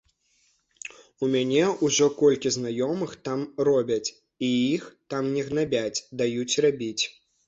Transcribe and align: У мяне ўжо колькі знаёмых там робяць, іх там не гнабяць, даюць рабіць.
У 1.25 1.27
мяне 1.33 1.65
ўжо 1.87 2.07
колькі 2.21 2.51
знаёмых 2.55 3.13
там 3.29 3.43
робяць, 3.69 4.13
іх 4.47 4.87
там 5.15 5.29
не 5.35 5.43
гнабяць, 5.51 6.01
даюць 6.23 6.59
рабіць. 6.67 7.03